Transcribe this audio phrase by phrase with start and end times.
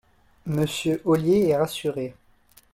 [0.47, 2.15] Monsieur Ollier est rassuré